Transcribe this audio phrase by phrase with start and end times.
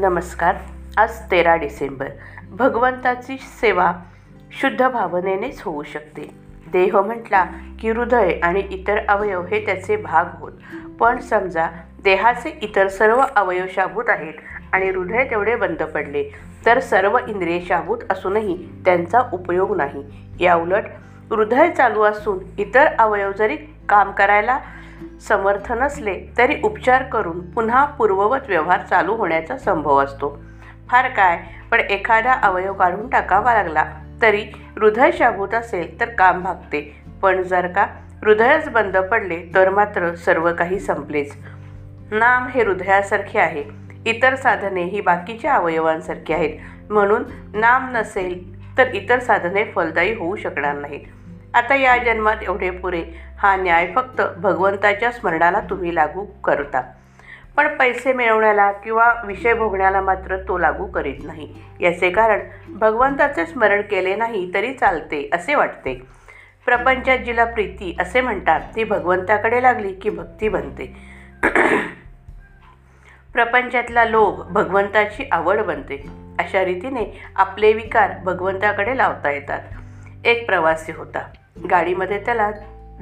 [0.00, 0.54] नमस्कार.
[0.96, 2.08] आज तेरा डिसेंबर.
[2.50, 3.92] भगवंताची सेवा
[4.60, 6.34] शुद्ध भावनेनेच होऊ शकते.
[6.72, 7.44] देह म्हटला
[7.80, 10.52] की हृदय आणि इतर अवयव हे त्याचे भाग होत.
[11.00, 11.66] पण समजा
[12.04, 14.34] देहाचे इतर सर्व अवयव शाबूत आहेत
[14.72, 16.34] आणि हृदय तेवढे बंद पडले
[16.66, 20.04] तर सर्व इंद्रिय शाबूत असूनही त्यांचा उपयोग नाही.
[20.40, 20.84] याउलट
[21.30, 23.56] हृदय चालू असून इतर अवयव जरी
[23.88, 24.58] काम करायला
[25.28, 30.42] समर्थ नसले तरी उपचार करून पुन्हा पूर्ववत व्यवहार चालू होण्याचा संभव असतो.
[30.88, 31.40] फार काय
[31.70, 33.84] पण एखादा अवयव काढून टाकावा लागला
[34.22, 37.02] तरी हृदय शाबूत असेल तर काम भागते.
[37.22, 37.86] पण जर का
[38.22, 41.36] हृदयच बंद पडले तर मात्र सर्व काही संपलेच.
[42.10, 43.64] नाम हे हृदयासारखे आहे.
[44.06, 46.58] इतर साधने ही बाकीच्या अवयवांसारखी आहेत.
[46.90, 51.00] म्हणून नाम नसेल तर इतर साधने फलदायी होऊ शकणार नाहीत.
[51.54, 53.04] आता या जन्मात एवढे पुरे.
[53.38, 56.82] हा न्याय फक्त भगवंताच्या स्मरणाला तुम्ही लागू करता.
[57.56, 61.54] पण पैसे मिळवण्याला किंवा विषय भोगण्याला मात्र तो लागू करीत नाही.
[61.80, 66.02] याचे कारण भगवंताचे स्मरण केले नाही तरी चालते असे वाटते.
[66.64, 70.96] प्रपंचात जिला प्रीती असे म्हणतात ती भगवंताकडे लागली की भक्ती बनते.
[73.32, 76.06] प्रपंचातला लोभ भगवंताची आवड बनते.
[76.38, 79.60] अशा रीतीने आपले विकार भगवंताकडे लावता येतात.
[80.24, 81.32] एक प्रवासी होता.
[81.70, 82.50] गाडीमध्ये त्याला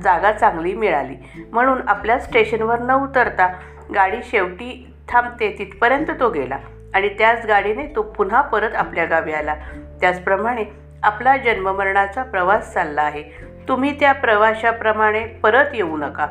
[0.02, 1.46] जागा चांगली मिळाली.
[1.52, 3.52] म्हणून आपल्या स्टेशनवर न उतरता
[3.94, 6.58] गाडी शेवटी थांबते तिथपर्यंत तो गेला
[6.94, 9.54] आणि त्याच गाडीने तो पुन्हा परत आपल्या गावी आला.
[10.00, 10.64] त्याचप्रमाणे
[11.02, 13.22] आपला जन्ममरणाचा प्रवास चालला आहे.
[13.68, 16.26] तुम्ही त्या प्रवाशाप्रमाणे परत येऊ नका.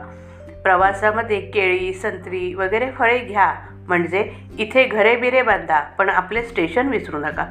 [0.63, 3.53] प्रवासामध्ये केळी संत्री वगैरे फळे घ्या.
[3.87, 7.45] म्हणजे इथे घरे बिरे बांधा पण आपले स्टेशन विसरू नका.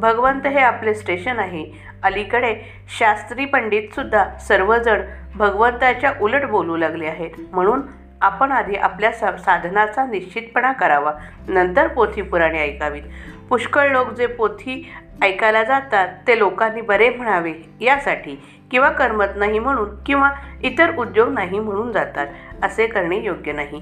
[0.00, 1.64] भगवंत हे आपले स्टेशन आहे.
[2.02, 2.54] अलीकडे
[2.98, 5.02] शास्त्री पंडितसुद्धा सर्वजण
[5.36, 7.30] भगवंताच्या उलट बोलू लागले आहेत.
[7.52, 7.82] म्हणून
[8.22, 11.12] आपण आधी आपल्या सा साधनाचा निश्चितपणा करावा.
[11.48, 13.02] नंतर पोथी पुराणे ऐकावीत.
[13.48, 14.82] पुष्कळ लोक जे पोथी
[15.22, 18.34] ऐकायला जातात ते लोकांनी बरे म्हणावे यासाठी
[18.70, 20.30] किंवा करमत नाही म्हणून किंवा
[20.62, 22.26] इतर उद्योग नाही म्हणून जातात
[22.62, 23.80] असे करणे योग्य नाही.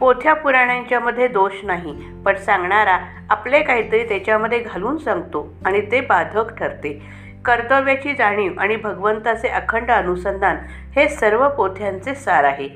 [0.00, 1.94] पोथ्या पुराण्यांच्यामध्ये दोष नाही
[2.24, 2.98] पण सांगणारा
[3.30, 7.02] आपले काहीतरी त्याच्यामध्ये घालून सांगतो आणि ते बाधक ठरते.
[7.44, 10.56] कर्तव्याची जाणीव आणि भगवंताचे अखंड अनुसंधान
[10.96, 12.68] हे सर्व पोथ्यांचे सार आहे.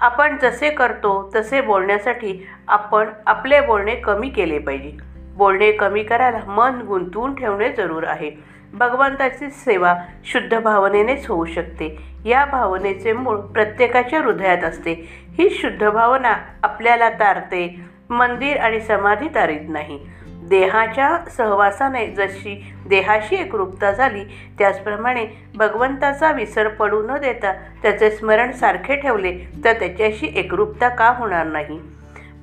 [0.00, 4.92] आपण जसे करतो तसे बोलण्यासाठी आपण आपले बोलणे कमी केले पाहिजे.
[5.36, 8.30] बोलणे कमी करायला मन गुंतवून ठेवणे जरूर आहे.
[8.72, 12.14] भगवंताची सेवा शुद्ध भावनेनेच होऊ शकते.
[12.24, 15.23] या भावनेचे मूळ प्रत्येकाच्या हृदयात असते.
[15.38, 17.80] ही शुद्ध भावना आपल्याला तारते.
[18.10, 20.00] मंदिर आणि समाधी तारीत नाही.
[20.26, 24.24] देहाच्या सहवासाने जशी देहाशी एकरूपता झाली
[24.58, 31.46] त्याचप्रमाणे भगवंताचा विसर पडू न देता त्याचे स्मरण सारखे ठेवले तर त्याच्याशी एकरूपता का होणार
[31.46, 31.80] नाही?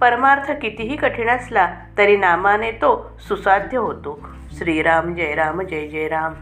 [0.02, 4.28] परमार्थ कितीही कठीण असला तरी नामाने तो सुसाध्य होतो.
[4.58, 6.34] श्रीराम जय राम जय जय राम.